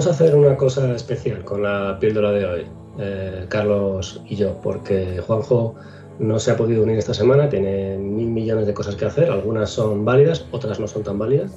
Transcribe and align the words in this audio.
vamos 0.00 0.18
a 0.18 0.24
hacer 0.24 0.34
una 0.34 0.56
cosa 0.56 0.94
especial 0.94 1.44
con 1.44 1.62
la 1.62 1.98
píldora 2.00 2.32
de 2.32 2.46
hoy, 2.46 2.66
eh, 2.98 3.44
Carlos 3.50 4.22
y 4.26 4.34
yo, 4.34 4.58
porque 4.62 5.20
Juanjo 5.26 5.74
no 6.18 6.38
se 6.38 6.52
ha 6.52 6.56
podido 6.56 6.84
unir 6.84 6.96
esta 6.96 7.12
semana, 7.12 7.50
tiene 7.50 7.98
mil 7.98 8.28
millones 8.28 8.66
de 8.66 8.72
cosas 8.72 8.96
que 8.96 9.04
hacer, 9.04 9.28
algunas 9.30 9.68
son 9.68 10.06
válidas, 10.06 10.46
otras 10.52 10.80
no 10.80 10.88
son 10.88 11.02
tan 11.02 11.18
válidas. 11.18 11.52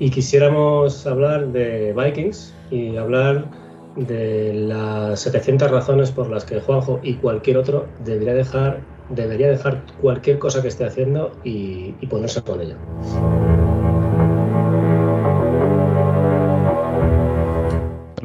Y 0.00 0.10
quisiéramos 0.10 1.06
hablar 1.06 1.52
de 1.52 1.94
Vikings 1.96 2.52
y 2.72 2.96
hablar 2.96 3.44
de 3.94 4.54
las 4.54 5.20
700 5.20 5.70
razones 5.70 6.10
por 6.10 6.30
las 6.30 6.44
que 6.44 6.60
Juanjo 6.60 6.98
y 7.04 7.14
cualquier 7.14 7.58
otro 7.58 7.86
debería 8.04 8.34
dejar, 8.34 8.80
debería 9.08 9.50
dejar 9.50 9.84
cualquier 10.00 10.40
cosa 10.40 10.62
que 10.62 10.66
esté 10.66 10.84
haciendo 10.84 11.30
y, 11.44 11.94
y 12.00 12.06
ponerse 12.08 12.42
con 12.42 12.60
ella. 12.60 12.76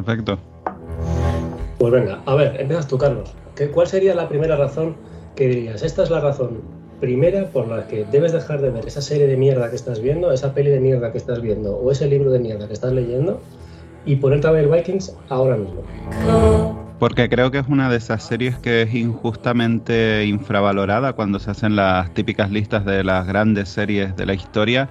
Perfecto. 0.07 0.39
Pues 1.79 1.91
venga, 1.91 2.21
a 2.25 2.35
ver, 2.35 2.61
empiezas 2.61 2.87
tú, 2.87 2.97
Carlos. 2.97 3.35
¿Qué, 3.57 3.69
¿Cuál 3.69 3.87
sería 3.87 4.15
la 4.15 4.29
primera 4.29 4.55
razón 4.55 4.95
que 5.35 5.49
dirías? 5.49 5.83
Esta 5.83 6.03
es 6.03 6.09
la 6.09 6.21
razón 6.21 6.61
primera 7.01 7.47
por 7.47 7.67
la 7.67 7.85
que 7.87 8.05
debes 8.05 8.31
dejar 8.31 8.61
de 8.61 8.69
ver 8.69 8.87
esa 8.87 9.01
serie 9.01 9.27
de 9.27 9.35
mierda 9.35 9.69
que 9.69 9.75
estás 9.75 9.99
viendo, 9.99 10.31
esa 10.31 10.53
peli 10.53 10.69
de 10.69 10.79
mierda 10.79 11.11
que 11.11 11.17
estás 11.17 11.41
viendo 11.41 11.75
o 11.75 11.91
ese 11.91 12.07
libro 12.07 12.31
de 12.31 12.39
mierda 12.39 12.67
que 12.67 12.73
estás 12.73 12.93
leyendo 12.93 13.41
y 14.05 14.15
ponerte 14.15 14.47
a 14.47 14.51
ver 14.51 14.69
Vikings 14.69 15.13
ahora 15.27 15.57
mismo. 15.57 15.83
Porque 16.99 17.27
creo 17.27 17.51
que 17.51 17.59
es 17.59 17.67
una 17.67 17.89
de 17.89 17.97
esas 17.97 18.23
series 18.23 18.57
que 18.57 18.83
es 18.83 18.95
injustamente 18.95 20.25
infravalorada 20.25 21.13
cuando 21.13 21.37
se 21.37 21.51
hacen 21.51 21.75
las 21.75 22.13
típicas 22.13 22.49
listas 22.49 22.85
de 22.85 23.03
las 23.03 23.27
grandes 23.27 23.67
series 23.67 24.15
de 24.15 24.25
la 24.25 24.33
historia 24.33 24.87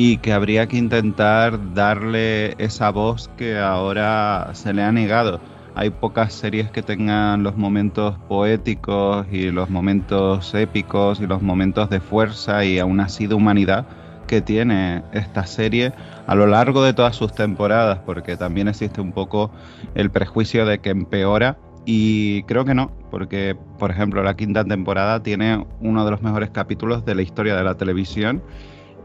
y 0.00 0.18
que 0.18 0.32
habría 0.32 0.68
que 0.68 0.76
intentar 0.76 1.74
darle 1.74 2.54
esa 2.58 2.90
voz 2.90 3.28
que 3.36 3.58
ahora 3.58 4.48
se 4.52 4.72
le 4.72 4.84
ha 4.84 4.92
negado. 4.92 5.40
Hay 5.74 5.90
pocas 5.90 6.32
series 6.34 6.70
que 6.70 6.84
tengan 6.84 7.42
los 7.42 7.56
momentos 7.56 8.16
poéticos 8.28 9.26
y 9.32 9.50
los 9.50 9.68
momentos 9.70 10.54
épicos 10.54 11.20
y 11.20 11.26
los 11.26 11.42
momentos 11.42 11.90
de 11.90 11.98
fuerza 11.98 12.64
y 12.64 12.78
aún 12.78 13.00
así 13.00 13.26
de 13.26 13.34
humanidad 13.34 13.86
que 14.28 14.40
tiene 14.40 15.02
esta 15.10 15.46
serie 15.46 15.92
a 16.28 16.36
lo 16.36 16.46
largo 16.46 16.84
de 16.84 16.92
todas 16.92 17.16
sus 17.16 17.34
temporadas, 17.34 17.98
porque 18.06 18.36
también 18.36 18.68
existe 18.68 19.00
un 19.00 19.10
poco 19.10 19.50
el 19.96 20.10
prejuicio 20.10 20.64
de 20.64 20.78
que 20.78 20.90
empeora 20.90 21.58
y 21.86 22.44
creo 22.44 22.64
que 22.64 22.74
no, 22.74 22.92
porque 23.10 23.56
por 23.80 23.90
ejemplo 23.90 24.22
la 24.22 24.36
quinta 24.36 24.64
temporada 24.64 25.24
tiene 25.24 25.66
uno 25.80 26.04
de 26.04 26.12
los 26.12 26.22
mejores 26.22 26.50
capítulos 26.50 27.04
de 27.04 27.16
la 27.16 27.22
historia 27.22 27.56
de 27.56 27.64
la 27.64 27.74
televisión 27.74 28.44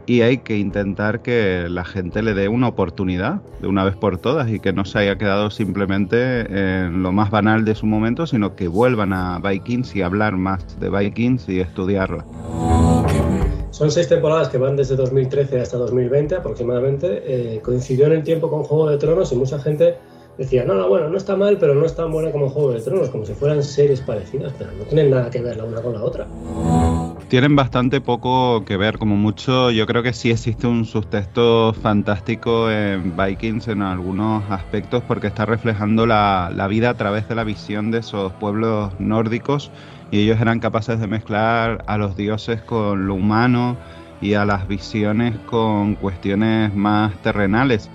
y 0.05 0.21
hay 0.21 0.39
que 0.39 0.57
intentar 0.57 1.21
que 1.21 1.67
la 1.69 1.85
gente 1.85 2.21
le 2.21 2.33
dé 2.33 2.47
una 2.47 2.67
oportunidad 2.67 3.41
de 3.61 3.67
una 3.67 3.83
vez 3.83 3.95
por 3.95 4.17
todas 4.17 4.49
y 4.49 4.59
que 4.59 4.73
no 4.73 4.85
se 4.85 4.99
haya 4.99 5.17
quedado 5.17 5.49
simplemente 5.49 6.41
en 6.41 7.03
lo 7.03 7.11
más 7.11 7.31
banal 7.31 7.65
de 7.65 7.75
su 7.75 7.85
momento, 7.85 8.27
sino 8.27 8.55
que 8.55 8.67
vuelvan 8.67 9.13
a 9.13 9.39
Vikings 9.39 9.95
y 9.95 10.01
hablar 10.01 10.35
más 10.35 10.79
de 10.79 10.89
Vikings 10.89 11.47
y 11.49 11.59
estudiarla. 11.59 12.25
Son 13.71 13.89
seis 13.89 14.07
temporadas 14.07 14.49
que 14.49 14.57
van 14.57 14.75
desde 14.75 14.95
2013 14.95 15.59
hasta 15.59 15.77
2020 15.77 16.35
aproximadamente. 16.35 17.23
Eh, 17.25 17.59
coincidió 17.61 18.05
en 18.05 18.13
el 18.13 18.23
tiempo 18.23 18.49
con 18.49 18.63
Juego 18.63 18.89
de 18.89 18.97
Tronos 18.97 19.31
y 19.31 19.35
mucha 19.35 19.57
gente 19.57 19.95
decía, 20.37 20.63
no, 20.63 20.75
no, 20.75 20.87
bueno, 20.87 21.09
no 21.09 21.17
está 21.17 21.35
mal, 21.35 21.57
pero 21.59 21.73
no 21.73 21.85
es 21.85 21.95
tan 21.95 22.11
buena 22.11 22.31
como 22.31 22.49
Juego 22.49 22.71
de 22.71 22.81
Tronos, 22.81 23.09
como 23.09 23.25
si 23.25 23.33
fueran 23.33 23.63
series 23.63 24.01
parecidas, 24.01 24.53
pero 24.57 24.71
no 24.73 24.83
tienen 24.83 25.09
nada 25.09 25.29
que 25.29 25.41
ver 25.41 25.57
la 25.57 25.63
una 25.63 25.81
con 25.81 25.93
la 25.93 26.03
otra 26.03 26.27
tienen 27.33 27.55
bastante 27.55 27.99
poco 27.99 28.63
que 28.63 28.77
ver, 28.77 28.99
como 28.99 29.15
mucho 29.15 29.71
yo 29.71 29.87
creo 29.87 30.03
que 30.03 30.13
sí 30.13 30.29
existe 30.29 30.67
un 30.67 30.85
subtexto 30.85 31.73
fantástico 31.73 32.69
en 32.69 33.17
Vikings 33.17 33.69
en 33.69 33.81
algunos 33.81 34.43
aspectos 34.51 35.01
porque 35.07 35.25
está 35.25 35.47
reflejando 35.47 36.05
la, 36.05 36.67
vida 36.69 36.91
a 36.91 36.93
través 36.93 37.27
de 37.27 37.33
la 37.33 37.43
visión 37.43 37.89
de 37.89 38.01
esos 38.01 38.31
pueblos 38.33 38.93
nórdicos 38.99 39.71
y 40.11 40.19
ellos 40.19 40.39
eran 40.39 40.59
capaces 40.59 40.99
de 40.99 41.07
mezclar 41.07 41.83
a 41.87 41.97
los 41.97 42.15
dioses 42.15 42.61
con 42.61 43.07
lo 43.07 43.15
humano 43.15 43.77
y 44.21 44.35
a 44.35 44.45
las 44.45 44.67
visiones 44.67 45.35
con 45.47 45.95
cuestiones 45.95 46.75
más 46.75 47.15
terrenales. 47.23 47.89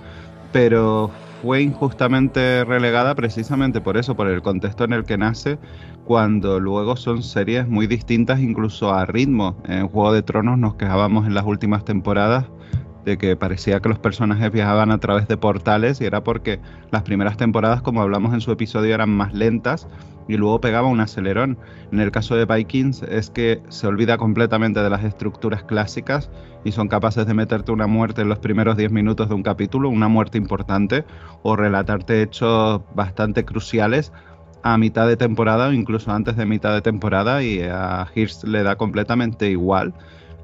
Pero 0.51 1.11
fue 1.41 1.61
injustamente 1.61 2.65
relegada 2.65 3.15
precisamente 3.15 3.81
por 3.81 3.97
eso, 3.97 4.15
por 4.15 4.27
el 4.27 4.41
contexto 4.41 4.83
en 4.83 4.93
el 4.93 5.03
que 5.03 5.17
nace, 5.17 5.57
cuando 6.05 6.59
luego 6.59 6.95
son 6.95 7.23
series 7.23 7.67
muy 7.67 7.87
distintas 7.87 8.39
incluso 8.39 8.93
a 8.93 9.05
ritmo. 9.05 9.55
En 9.65 9.87
Juego 9.87 10.13
de 10.13 10.23
Tronos 10.23 10.57
nos 10.57 10.75
quejábamos 10.75 11.27
en 11.27 11.33
las 11.33 11.45
últimas 11.45 11.85
temporadas 11.85 12.45
de 13.05 13.17
que 13.17 13.35
parecía 13.35 13.79
que 13.79 13.89
los 13.89 13.99
personajes 13.99 14.51
viajaban 14.51 14.91
a 14.91 14.99
través 14.99 15.27
de 15.27 15.37
portales 15.37 16.01
y 16.01 16.05
era 16.05 16.23
porque 16.23 16.59
las 16.91 17.03
primeras 17.03 17.37
temporadas, 17.37 17.81
como 17.81 18.01
hablamos 18.01 18.33
en 18.33 18.41
su 18.41 18.51
episodio, 18.51 18.93
eran 18.93 19.09
más 19.09 19.33
lentas 19.33 19.87
y 20.27 20.37
luego 20.37 20.61
pegaba 20.61 20.87
un 20.87 20.99
acelerón. 20.99 21.57
En 21.91 21.99
el 21.99 22.11
caso 22.11 22.35
de 22.35 22.45
Vikings 22.45 23.03
es 23.03 23.31
que 23.31 23.61
se 23.69 23.87
olvida 23.87 24.17
completamente 24.17 24.81
de 24.81 24.89
las 24.89 25.03
estructuras 25.03 25.63
clásicas 25.63 26.29
y 26.63 26.71
son 26.71 26.87
capaces 26.87 27.25
de 27.25 27.33
meterte 27.33 27.71
una 27.71 27.87
muerte 27.87 28.21
en 28.21 28.29
los 28.29 28.39
primeros 28.39 28.77
10 28.77 28.91
minutos 28.91 29.29
de 29.29 29.35
un 29.35 29.43
capítulo, 29.43 29.89
una 29.89 30.07
muerte 30.07 30.37
importante, 30.37 31.03
o 31.41 31.55
relatarte 31.55 32.21
hechos 32.21 32.81
bastante 32.93 33.43
cruciales 33.43 34.13
a 34.61 34.77
mitad 34.77 35.07
de 35.07 35.17
temporada 35.17 35.69
o 35.69 35.73
incluso 35.73 36.11
antes 36.11 36.35
de 36.35 36.45
mitad 36.45 36.73
de 36.73 36.81
temporada 36.81 37.41
y 37.43 37.61
a 37.61 38.07
Hirst 38.13 38.43
le 38.43 38.61
da 38.63 38.75
completamente 38.75 39.49
igual 39.49 39.93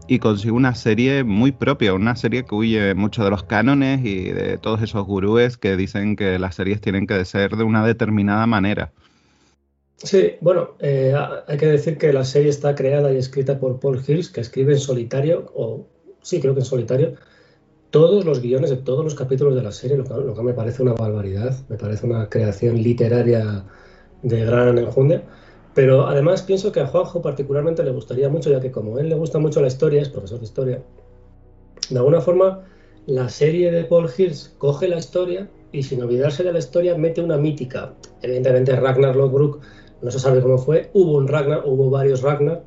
y 0.08 0.20
consigue 0.20 0.52
una 0.52 0.76
serie 0.76 1.24
muy 1.24 1.52
propia, 1.52 1.94
una 1.94 2.16
serie 2.16 2.46
que 2.46 2.56
huye 2.56 2.94
mucho 2.94 3.24
de 3.24 3.30
los 3.30 3.44
cánones 3.44 4.06
y 4.06 4.26
de 4.32 4.58
todos 4.58 4.82
esos 4.82 5.06
gurúes 5.06 5.58
que 5.58 5.76
dicen 5.76 6.16
que 6.16 6.38
las 6.40 6.56
series 6.56 6.82
tienen 6.82 7.08
que 7.08 7.24
ser 7.26 7.56
de 7.56 7.64
una 7.64 7.86
determinada 7.86 8.46
manera. 8.46 8.92
Sí, 9.98 10.34
bueno, 10.42 10.72
eh, 10.80 11.16
hay 11.48 11.58
que 11.58 11.68
decir 11.68 11.98
que 11.98 12.12
la 12.12 12.26
serie 12.26 12.50
está 12.50 12.76
creada 12.76 13.12
y 13.14 13.18
escrita 13.18 13.60
por 13.60 13.80
Paul 13.80 14.02
Hirsch, 14.06 14.32
que 14.32 14.42
escribe 14.42 14.74
en 14.74 14.80
solitario, 14.80 15.52
o 15.56 15.88
sí, 16.22 16.42
creo 16.42 16.54
que 16.54 16.60
en 16.60 16.66
solitario, 16.66 17.16
todos 17.92 18.26
los 18.26 18.42
guiones 18.42 18.70
de 18.70 18.78
todos 18.78 19.06
los 19.06 19.16
capítulos 19.16 19.56
de 19.56 19.64
la 19.64 19.72
serie, 19.72 19.98
lo 19.98 20.34
que, 20.34 20.44
me 20.44 20.54
parece 20.54 20.84
una 20.84 20.94
barbaridad, 20.94 21.58
me 21.70 21.78
parece 21.78 22.06
una 22.06 22.28
creación 22.30 22.84
literaria 22.84 23.64
de 24.22 24.46
gran 24.46 24.78
enjundia. 24.78 25.24
Pero 25.76 26.08
además 26.08 26.42
pienso 26.42 26.72
que 26.72 26.80
a 26.80 26.88
Juanjo 26.88 27.22
particularmente 27.22 27.84
le 27.84 27.92
gustaría 27.92 28.30
mucho, 28.30 28.50
ya 28.50 28.62
que 28.62 28.72
como 28.72 28.98
él 28.98 29.10
le 29.10 29.16
gusta 29.16 29.40
mucho 29.40 29.62
la 29.62 29.68
historia, 29.68 30.02
es 30.02 30.10
profesor 30.10 30.40
de 30.40 30.46
historia, 30.46 30.82
de 31.90 31.98
alguna 31.98 32.22
forma 32.22 32.64
la 33.06 33.30
serie 33.30 33.72
de 33.72 33.84
Paul 33.84 34.10
Hirsch 34.18 34.58
coge 34.58 34.88
la 34.88 34.98
historia 34.98 35.48
y 35.72 35.84
sin 35.84 36.02
olvidarse 36.02 36.44
de 36.44 36.54
la 36.54 36.60
historia 36.60 36.98
mete 36.98 37.22
una 37.22 37.38
mítica. 37.38 37.94
Evidentemente 38.22 38.76
Ragnar 38.76 39.16
Lothbrok 39.16 39.60
no 40.02 40.12
se 40.12 40.20
sabe 40.20 40.42
cómo 40.42 40.58
fue, 40.58 40.90
hubo 40.94 41.18
un 41.18 41.28
Ragnar, 41.28 41.64
hubo 41.66 41.90
varios 41.90 42.22
Ragnar, 42.22 42.64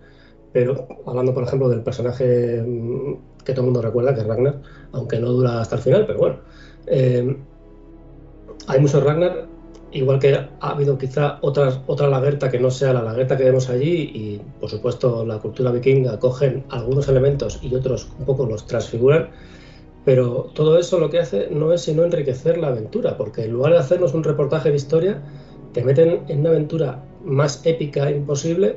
pero 0.53 0.87
hablando 1.07 1.33
por 1.33 1.45
ejemplo 1.45 1.69
del 1.71 1.83
personaje 1.83 2.63
mm, 2.63 3.43
que 3.43 3.53
todo 3.53 3.63
el 3.63 3.67
mundo 3.67 3.83
recuerda, 3.83 4.15
que 4.15 4.21
es 4.21 4.27
Ragnar, 4.27 4.61
aunque 4.93 5.19
no 5.19 5.33
dura 5.33 5.61
hasta 5.61 5.77
el 5.77 5.83
final, 5.83 6.07
pero 6.07 6.19
bueno. 6.19 6.37
Eh, 6.87 7.37
hay 8.67 8.81
muchos 8.81 9.03
Ragnar 9.03 9.48
Igual 9.91 10.19
que 10.19 10.35
ha 10.35 10.51
habido 10.61 10.99
quizá 10.99 11.39
otra, 11.41 12.09
lagerta 12.09 12.51
que 12.51 12.59
no 12.59 12.71
sea 12.71 12.93
la 12.93 13.03
lagerta 13.03 13.39
que 13.39 13.45
vemos 13.45 13.71
allí 13.71 14.11
y 14.15 14.41
por 14.61 14.69
supuesto 14.69 15.25
la 15.25 15.39
cultura 15.39 15.71
vikinga 15.71 16.19
cogen 16.19 16.65
algunos 16.69 17.09
elementos 17.09 17.59
y 17.63 17.75
otros 17.75 18.11
un 18.19 18.27
poco 18.27 18.45
los 18.45 18.67
transfiguran, 18.67 19.31
pero 20.05 20.51
todo 20.55 20.79
eso 20.79 20.99
lo 20.99 21.09
que 21.09 21.21
hace 21.21 21.49
no 21.51 21.73
es 21.73 21.81
sino 21.83 22.05
enriquecer 22.05 22.59
la 22.59 22.69
aventura, 22.69 23.17
porque 23.17 23.45
en 23.45 23.53
lugar 23.53 23.73
de 23.73 23.79
hacernos 23.79 24.13
un 24.13 24.25
reportaje 24.25 24.69
de 24.69 24.77
historia, 24.77 25.23
te 25.73 25.83
meten 25.83 26.21
en 26.29 26.41
una 26.41 26.51
aventura 26.51 27.03
más 27.25 27.65
épica 27.65 28.11
imposible 28.11 28.77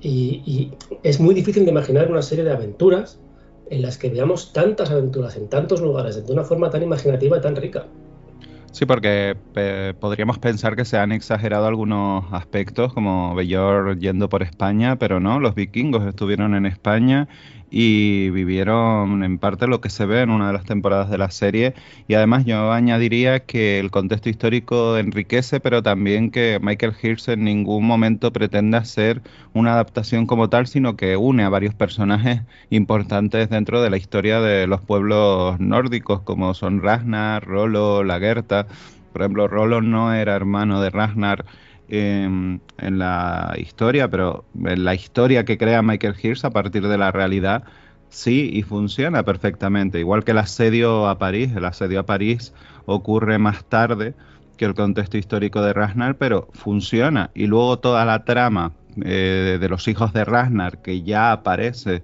y, 0.00 0.42
y 0.46 0.72
es 1.02 1.18
muy 1.18 1.34
difícil 1.34 1.64
de 1.64 1.72
imaginar 1.72 2.08
una 2.08 2.22
serie 2.22 2.44
de 2.44 2.52
aventuras 2.52 3.18
en 3.68 3.82
las 3.82 3.98
que 3.98 4.10
veamos 4.10 4.52
tantas 4.52 4.90
aventuras 4.92 5.36
en 5.36 5.48
tantos 5.48 5.80
lugares 5.80 6.24
de 6.24 6.32
una 6.32 6.44
forma 6.44 6.70
tan 6.70 6.84
imaginativa 6.84 7.38
y 7.38 7.40
tan 7.40 7.56
rica. 7.56 7.86
Sí, 8.72 8.86
porque 8.86 9.36
podríamos 9.98 10.38
pensar 10.38 10.76
que 10.76 10.84
se 10.84 10.96
han 10.96 11.10
exagerado 11.10 11.66
algunos 11.66 12.32
aspectos, 12.32 12.92
como 12.94 13.34
Bellor 13.34 13.98
yendo 13.98 14.28
por 14.28 14.42
España, 14.44 14.96
pero 14.96 15.18
no, 15.18 15.40
los 15.40 15.54
vikingos 15.56 16.06
estuvieron 16.06 16.54
en 16.54 16.66
España 16.66 17.28
y 17.70 18.30
vivieron 18.30 19.22
en 19.22 19.38
parte 19.38 19.66
lo 19.66 19.80
que 19.80 19.90
se 19.90 20.06
ve 20.06 20.22
en 20.22 20.30
una 20.30 20.48
de 20.48 20.52
las 20.52 20.64
temporadas 20.64 21.08
de 21.10 21.18
la 21.18 21.30
serie. 21.30 21.74
Y 22.08 22.14
además 22.14 22.44
yo 22.44 22.72
añadiría 22.72 23.40
que 23.40 23.78
el 23.78 23.90
contexto 23.90 24.28
histórico 24.28 24.98
enriquece, 24.98 25.60
pero 25.60 25.82
también 25.82 26.30
que 26.30 26.58
Michael 26.60 26.94
Hirsch 27.00 27.28
en 27.28 27.44
ningún 27.44 27.86
momento 27.86 28.32
pretende 28.32 28.76
hacer 28.76 29.22
una 29.54 29.72
adaptación 29.74 30.26
como 30.26 30.50
tal, 30.50 30.66
sino 30.66 30.96
que 30.96 31.16
une 31.16 31.44
a 31.44 31.48
varios 31.48 31.74
personajes 31.74 32.42
importantes 32.70 33.48
dentro 33.50 33.82
de 33.82 33.90
la 33.90 33.96
historia 33.96 34.40
de 34.40 34.66
los 34.66 34.80
pueblos 34.80 35.58
nórdicos, 35.60 36.22
como 36.22 36.54
son 36.54 36.82
Ragnar, 36.82 37.44
Rolo, 37.44 38.02
Lagerta. 38.04 38.66
Por 39.12 39.22
ejemplo, 39.22 39.48
Rolo 39.48 39.80
no 39.80 40.12
era 40.14 40.34
hermano 40.36 40.80
de 40.80 40.90
Ragnar 40.90 41.44
en 41.90 42.60
la 42.78 43.54
historia, 43.58 44.08
pero 44.08 44.44
en 44.64 44.84
la 44.84 44.94
historia 44.94 45.44
que 45.44 45.58
crea 45.58 45.82
Michael 45.82 46.14
Hirsch 46.22 46.44
a 46.44 46.50
partir 46.50 46.86
de 46.86 46.98
la 46.98 47.10
realidad 47.10 47.64
Sí, 48.10 48.50
y 48.52 48.62
funciona 48.62 49.22
perfectamente. 49.24 50.00
Igual 50.00 50.24
que 50.24 50.32
el 50.32 50.38
asedio 50.38 51.08
a 51.08 51.18
París. 51.18 51.52
El 51.56 51.64
asedio 51.64 52.00
a 52.00 52.06
París 52.06 52.52
ocurre 52.84 53.38
más 53.38 53.64
tarde 53.64 54.14
que 54.56 54.64
el 54.64 54.74
contexto 54.74 55.16
histórico 55.16 55.62
de 55.62 55.72
Ragnar, 55.72 56.16
pero 56.18 56.48
funciona. 56.52 57.30
Y 57.34 57.46
luego 57.46 57.78
toda 57.78 58.04
la 58.04 58.24
trama 58.24 58.72
eh, 59.02 59.58
de 59.60 59.68
los 59.68 59.86
hijos 59.88 60.12
de 60.12 60.24
Ragnar, 60.24 60.82
que 60.82 61.02
ya 61.02 61.32
aparece 61.32 62.02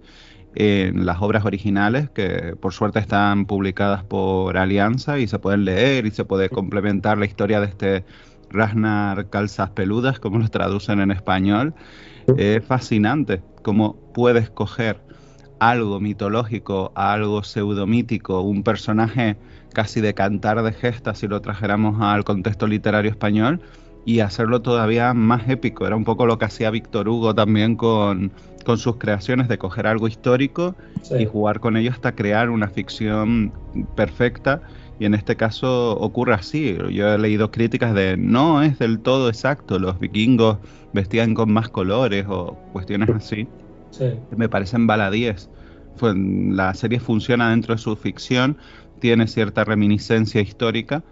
en 0.55 1.05
las 1.05 1.21
obras 1.21 1.45
originales, 1.45 2.09
que 2.11 2.55
por 2.59 2.73
suerte 2.73 3.01
están 3.01 3.45
publicadas 3.45 4.05
por 4.05 4.57
Alianza 4.57 5.19
y 5.19 5.27
se 5.27 5.39
pueden 5.39 5.65
leer 5.65 6.07
y 6.07 6.13
se 6.13 6.25
puede 6.25 6.49
complementar 6.49 7.19
la 7.19 7.27
historia 7.27 7.61
de 7.61 7.67
este 7.67 8.05
Ragnar 8.51 9.29
Calzas 9.29 9.71
Peludas, 9.71 10.21
como 10.21 10.39
lo 10.39 10.49
traducen 10.49 11.01
en 11.01 11.11
español. 11.11 11.75
Es 12.37 12.65
fascinante 12.65 13.43
cómo 13.63 13.97
puedes 14.13 14.51
coger 14.51 15.01
algo 15.59 16.01
mitológico 16.01 16.93
algo 16.95 17.43
pseudomítico, 17.43 18.41
un 18.43 18.63
personaje 18.63 19.37
casi 19.73 20.01
de 20.01 20.15
cantar 20.15 20.63
de 20.63 20.73
gestas 20.73 21.19
si 21.19 21.29
lo 21.29 21.41
trajéramos 21.41 22.01
al 22.01 22.25
contexto 22.25 22.67
literario 22.67 23.11
español 23.11 23.61
y 24.07 24.21
hacerlo 24.21 24.63
todavía 24.63 25.13
más 25.15 25.49
épico. 25.49 25.87
Era 25.87 25.97
un 25.97 26.05
poco 26.05 26.27
lo 26.27 26.39
que 26.39 26.45
hacía 26.47 26.71
Víctor 26.71 27.09
Hugo 27.09 27.35
también 27.35 27.77
con, 27.77 28.33
sus 28.77 28.97
creaciones 28.97 29.49
de 29.49 29.59
coger 29.59 29.87
algo 29.87 30.09
histórico 30.09 30.75
y 31.19 31.25
jugar 31.25 31.61
con 31.61 31.77
ello 31.77 31.91
hasta 31.91 32.15
crear 32.15 32.51
una 32.51 32.69
ficción 32.69 33.53
perfecta. 33.95 34.63
Y 34.99 35.05
en 35.05 35.15
este 35.15 35.37
caso 35.37 35.99
ocurre 35.99 36.35
así. 36.35 36.77
Yo 36.91 37.13
he 37.13 37.19
leído 37.19 37.51
críticas 37.51 37.95
de 37.95 38.17
no 38.17 38.63
es 38.63 38.79
del 38.79 39.01
todo 39.01 39.29
exacto, 39.29 39.79
los 39.79 39.99
vikingos 39.99 40.59
vestían 40.93 41.35
con 41.35 41.53
más 41.53 41.69
colores 41.69 42.25
o 42.29 42.57
cuestiones 42.73 43.11
así. 43.11 43.47
Me 44.37 44.49
parecen 44.49 44.87
baladíes. 44.87 45.51
La 46.01 46.75
serie 46.75 47.01
funciona 47.01 47.51
dentro 47.51 47.75
de 47.75 47.79
su 47.79 47.97
ficción, 47.97 48.59
tiene 48.99 49.27
cierta 49.27 49.65
reminiscencia 49.65 50.41
histórica. 50.41 51.03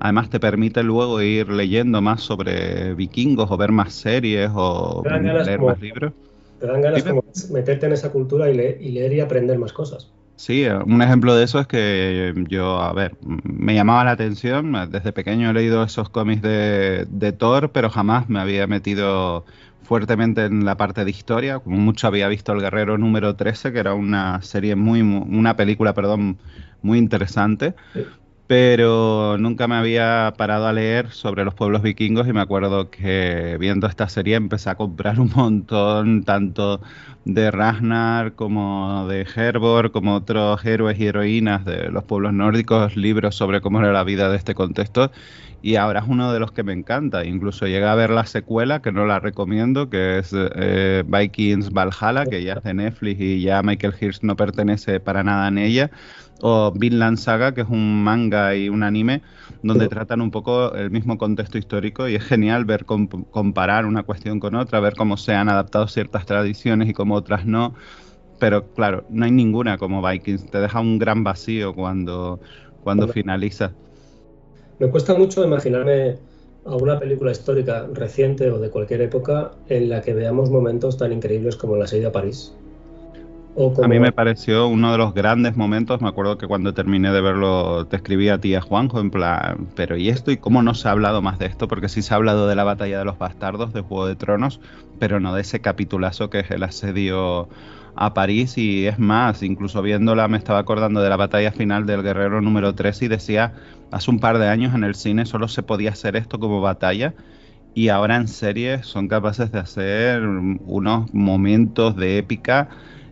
Además 0.00 0.28
te 0.28 0.40
permite 0.40 0.82
luego 0.82 1.22
ir 1.22 1.48
leyendo 1.48 2.02
más 2.02 2.20
sobre 2.20 2.94
vikingos 2.94 3.50
o 3.50 3.56
ver 3.56 3.72
más 3.72 3.92
series 3.92 4.50
o 4.54 5.02
leer 5.04 5.60
más 5.60 5.80
libros. 5.80 6.12
Te 6.60 6.66
dan 6.66 6.82
ganas 6.82 7.04
de 7.04 7.22
meterte 7.52 7.86
en 7.86 7.92
esa 7.92 8.10
cultura 8.10 8.50
y, 8.50 8.54
leer 8.54 9.12
y 9.12 9.20
aprender 9.20 9.58
más 9.58 9.72
cosas. 9.72 10.10
Sí, 10.36 10.66
un 10.66 11.00
ejemplo 11.00 11.34
de 11.36 11.44
eso 11.44 11.60
es 11.60 11.68
que 11.68 12.34
yo, 12.48 12.80
a 12.80 12.92
ver, 12.92 13.16
me 13.22 13.74
llamaba 13.74 14.04
la 14.04 14.10
atención, 14.12 14.72
desde 14.90 15.12
pequeño 15.12 15.50
he 15.50 15.52
leído 15.52 15.84
esos 15.84 16.10
cómics 16.10 16.42
de, 16.42 17.06
de 17.08 17.32
Thor, 17.32 17.70
pero 17.70 17.88
jamás 17.88 18.28
me 18.28 18.40
había 18.40 18.66
metido 18.66 19.46
fuertemente 19.80 20.46
en 20.46 20.64
la 20.64 20.76
parte 20.76 21.04
de 21.04 21.10
historia, 21.12 21.60
como 21.60 21.76
mucho 21.76 22.08
había 22.08 22.26
visto 22.28 22.52
El 22.52 22.60
Guerrero 22.62 22.98
número 22.98 23.36
13, 23.36 23.72
que 23.72 23.78
era 23.78 23.94
una 23.94 24.42
serie 24.42 24.74
muy, 24.74 25.02
una 25.02 25.56
película, 25.56 25.94
perdón, 25.94 26.40
muy 26.82 26.98
interesante, 26.98 27.74
pero 28.46 29.38
nunca 29.38 29.66
me 29.66 29.76
había 29.76 30.34
parado 30.36 30.66
a 30.66 30.72
leer 30.72 31.10
sobre 31.12 31.44
los 31.44 31.54
pueblos 31.54 31.82
vikingos 31.82 32.28
y 32.28 32.32
me 32.32 32.42
acuerdo 32.42 32.90
que 32.90 33.56
viendo 33.58 33.86
esta 33.86 34.08
serie 34.08 34.36
empecé 34.36 34.70
a 34.70 34.74
comprar 34.74 35.18
un 35.18 35.30
montón, 35.34 36.24
tanto 36.24 36.80
de 37.24 37.50
Ragnar 37.50 38.34
como 38.34 39.06
de 39.08 39.26
Hervor, 39.34 39.92
como 39.92 40.14
otros 40.14 40.64
héroes 40.64 40.98
y 41.00 41.06
heroínas 41.06 41.64
de 41.64 41.88
los 41.90 42.04
pueblos 42.04 42.34
nórdicos, 42.34 42.96
libros 42.96 43.34
sobre 43.34 43.62
cómo 43.62 43.80
era 43.80 43.92
la 43.92 44.04
vida 44.04 44.28
de 44.28 44.36
este 44.36 44.54
contexto 44.54 45.10
y 45.64 45.76
ahora 45.76 46.00
es 46.00 46.06
uno 46.06 46.30
de 46.30 46.40
los 46.40 46.52
que 46.52 46.62
me 46.62 46.74
encanta. 46.74 47.24
Incluso 47.24 47.66
llegué 47.66 47.86
a 47.86 47.94
ver 47.94 48.10
la 48.10 48.26
secuela, 48.26 48.82
que 48.82 48.92
no 48.92 49.06
la 49.06 49.18
recomiendo, 49.18 49.88
que 49.88 50.18
es 50.18 50.30
eh, 50.34 51.02
Vikings 51.06 51.70
Valhalla, 51.72 52.26
que 52.26 52.44
ya 52.44 52.52
es 52.52 52.62
de 52.64 52.74
Netflix 52.74 53.18
y 53.18 53.40
ya 53.40 53.62
Michael 53.62 53.94
Hirsch 53.98 54.20
no 54.20 54.36
pertenece 54.36 55.00
para 55.00 55.24
nada 55.24 55.48
en 55.48 55.56
ella, 55.56 55.90
o 56.42 56.70
Vinland 56.70 57.16
Saga, 57.16 57.54
que 57.54 57.62
es 57.62 57.66
un 57.66 58.04
manga 58.04 58.54
y 58.54 58.68
un 58.68 58.82
anime 58.82 59.22
donde 59.62 59.88
tratan 59.88 60.20
un 60.20 60.30
poco 60.30 60.74
el 60.74 60.90
mismo 60.90 61.16
contexto 61.16 61.56
histórico 61.56 62.10
y 62.10 62.16
es 62.16 62.24
genial 62.24 62.66
ver 62.66 62.84
comparar 62.84 63.86
una 63.86 64.02
cuestión 64.02 64.40
con 64.40 64.56
otra, 64.56 64.80
ver 64.80 64.94
cómo 64.94 65.16
se 65.16 65.34
han 65.34 65.48
adaptado 65.48 65.88
ciertas 65.88 66.26
tradiciones 66.26 66.90
y 66.90 66.92
cómo 66.92 67.14
otras 67.14 67.46
no. 67.46 67.74
Pero 68.38 68.70
claro, 68.74 69.06
no 69.08 69.24
hay 69.24 69.30
ninguna 69.30 69.78
como 69.78 70.06
Vikings, 70.06 70.50
te 70.50 70.58
deja 70.58 70.78
un 70.78 70.98
gran 70.98 71.24
vacío 71.24 71.74
cuando, 71.74 72.38
cuando 72.82 73.08
finaliza. 73.08 73.72
Me 74.78 74.88
cuesta 74.88 75.14
mucho 75.14 75.44
imaginarme 75.44 76.16
alguna 76.66 76.98
película 76.98 77.30
histórica 77.32 77.86
reciente 77.92 78.50
o 78.50 78.58
de 78.58 78.70
cualquier 78.70 79.02
época 79.02 79.52
en 79.68 79.88
la 79.88 80.00
que 80.00 80.14
veamos 80.14 80.50
momentos 80.50 80.96
tan 80.96 81.12
increíbles 81.12 81.56
como 81.56 81.76
la 81.76 81.86
salida 81.86 82.08
a 82.08 82.12
París. 82.12 82.54
A 83.80 83.86
mí 83.86 84.00
me 84.00 84.10
pareció 84.10 84.66
uno 84.66 84.90
de 84.90 84.98
los 84.98 85.14
grandes 85.14 85.56
momentos, 85.56 86.00
me 86.00 86.08
acuerdo 86.08 86.38
que 86.38 86.48
cuando 86.48 86.74
terminé 86.74 87.12
de 87.12 87.20
verlo 87.20 87.86
te 87.86 87.96
escribí 87.96 88.28
a 88.28 88.38
ti 88.38 88.56
a 88.56 88.60
Juanjo 88.60 88.98
en 88.98 89.12
plan, 89.12 89.68
pero 89.76 89.96
¿y 89.96 90.08
esto? 90.08 90.32
¿Y 90.32 90.38
cómo 90.38 90.60
no 90.62 90.74
se 90.74 90.88
ha 90.88 90.90
hablado 90.90 91.22
más 91.22 91.38
de 91.38 91.46
esto? 91.46 91.68
Porque 91.68 91.88
sí 91.88 92.02
se 92.02 92.12
ha 92.12 92.16
hablado 92.16 92.48
de 92.48 92.56
la 92.56 92.64
batalla 92.64 92.98
de 92.98 93.04
los 93.04 93.16
bastardos 93.16 93.72
de 93.72 93.82
Juego 93.82 94.08
de 94.08 94.16
Tronos, 94.16 94.60
pero 94.98 95.20
no 95.20 95.32
de 95.36 95.42
ese 95.42 95.60
capitulazo 95.60 96.30
que 96.30 96.40
es 96.40 96.50
el 96.50 96.64
asedio 96.64 97.48
a 97.96 98.14
París 98.14 98.58
y 98.58 98.86
es 98.86 98.98
más, 98.98 99.42
incluso 99.42 99.82
viéndola 99.82 100.28
me 100.28 100.38
estaba 100.38 100.58
acordando 100.58 101.00
de 101.00 101.08
la 101.08 101.16
batalla 101.16 101.52
final 101.52 101.86
del 101.86 102.02
Guerrero 102.02 102.40
número 102.40 102.74
3 102.74 103.02
y 103.02 103.08
decía, 103.08 103.54
hace 103.90 104.10
un 104.10 104.18
par 104.18 104.38
de 104.38 104.48
años 104.48 104.74
en 104.74 104.84
el 104.84 104.94
cine 104.94 105.26
solo 105.26 105.48
se 105.48 105.62
podía 105.62 105.90
hacer 105.90 106.16
esto 106.16 106.38
como 106.38 106.60
batalla 106.60 107.14
y 107.74 107.88
ahora 107.88 108.16
en 108.16 108.28
serie 108.28 108.82
son 108.82 109.08
capaces 109.08 109.50
de 109.52 109.58
hacer 109.58 110.22
unos 110.22 111.12
momentos 111.12 111.96
de 111.96 112.18
épica 112.18 112.68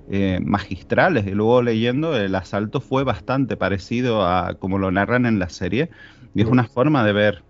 eh, 0.09 0.41
magistrales. 0.43 1.27
Y 1.27 1.31
luego 1.31 1.63
leyendo, 1.63 2.17
el 2.17 2.35
asalto 2.35 2.81
fue 2.81 3.05
bastante 3.05 3.57
parecido 3.57 4.27
a 4.27 4.55
como 4.55 4.79
lo 4.79 4.91
narran 4.91 5.27
en 5.27 5.39
la 5.39 5.49
serie 5.49 5.91
y 6.35 6.43
es 6.43 6.49
una 6.49 6.65
forma 6.65 7.05
de 7.05 7.13
ver 7.13 7.45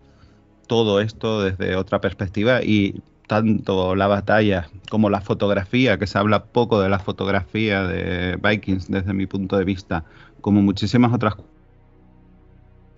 todo 0.67 1.01
esto 1.01 1.43
desde 1.43 1.77
otra 1.77 2.01
perspectiva 2.01 2.63
y 2.63 3.03
tanto 3.33 3.95
la 3.95 4.09
batalla 4.09 4.69
como 4.91 5.09
la 5.09 5.23
fotografía, 5.23 5.99
que 5.99 6.07
se 6.07 6.19
habla 6.19 6.45
poco 6.45 6.83
de 6.83 6.91
la 6.91 6.99
fotografía 6.99 7.83
de 7.85 8.37
Vikings 8.37 8.91
desde 8.91 9.15
mi 9.15 9.25
punto 9.25 9.57
de 9.57 9.65
vista, 9.65 10.05
como 10.43 10.61
muchísimas 10.61 11.15
otras 11.15 11.37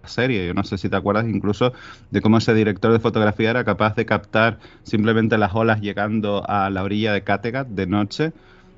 series. 0.05 0.49
Yo 0.49 0.53
no 0.53 0.65
sé 0.65 0.77
si 0.77 0.89
te 0.89 0.97
acuerdas 0.97 1.27
incluso 1.29 1.73
de 2.11 2.21
cómo 2.21 2.39
ese 2.39 2.53
director 2.53 2.93
de 2.93 2.99
fotografía 2.99 3.51
era 3.51 3.63
capaz 3.63 3.95
de 3.95 4.07
captar 4.07 4.59
simplemente 4.83 5.39
las 5.39 5.55
olas 5.55 5.81
llegando 5.81 6.43
a 6.49 6.69
la 6.69 6.83
orilla 6.83 7.13
de 7.13 7.23
Kattegat 7.23 7.69
de 7.69 7.87
noche 7.87 8.33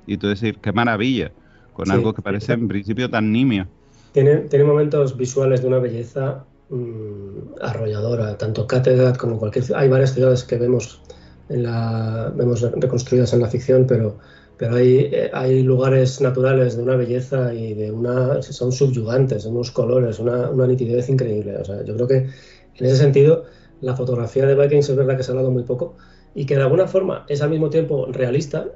y 0.07 0.19
tú 0.19 0.29
decir, 0.29 0.59
qué 0.59 0.73
maravilla, 0.73 1.33
con 1.73 1.91
algo 1.91 2.13
que 2.13 2.21
parece 2.21 2.53
en 2.53 2.69
principio 2.69 3.09
tan 3.09 3.33
nimio. 3.33 3.67
Tiene, 4.13 4.41
tiene 4.41 4.67
momentos 4.67 5.17
visuales 5.17 5.63
de 5.63 5.69
una 5.69 5.79
belleza 5.79 6.45
mm, 6.69 7.63
arrolladora, 7.63 8.37
tanto 8.37 8.67
Kattegat 8.67 9.17
como 9.17 9.39
cualquier... 9.39 9.65
Hay 9.75 9.89
varias 9.89 10.13
ciudades 10.13 10.45
que 10.45 10.57
vemos 10.57 11.01
en 11.49 11.63
la, 11.63 12.33
vemos 12.35 12.63
reconstruidas 12.63 13.33
en 13.33 13.41
la 13.41 13.49
ficción, 13.49 13.87
pero, 13.87 14.19
pero 14.57 14.77
hay, 14.77 15.09
eh, 15.13 15.31
hay 15.33 15.63
lugares 15.63 16.21
naturales 16.21 16.77
de 16.77 16.83
una 16.83 16.97
belleza 16.97 17.55
y 17.55 17.75
de 17.75 17.91
una. 17.93 18.43
son 18.43 18.73
subyugantes, 18.73 19.45
unos 19.47 19.71
colores, 19.71 20.19
una, 20.19 20.51
una 20.51 20.67
nitidez 20.67 21.09
increíble. 21.09 21.57
O 21.57 21.65
sea, 21.65 21.85
yo 21.85 21.95
creo 21.95 22.09
que 22.09 22.17
en 22.17 22.87
ese 22.87 22.97
sentido 22.97 23.45
la 23.81 23.95
fotografía 23.95 24.47
de 24.47 24.55
Vikings 24.55 24.89
es 24.89 24.97
verdad 24.97 25.17
que 25.17 25.23
se 25.23 25.31
ha 25.31 25.33
hablado 25.33 25.51
muy 25.51 25.63
poco 25.63 25.97
y 26.35 26.47
que 26.47 26.57
de 26.57 26.63
alguna 26.63 26.87
forma 26.87 27.25
es 27.29 27.43
al 27.43 27.51
mismo 27.51 27.71
tiempo 27.71 28.07
realista 28.11 28.67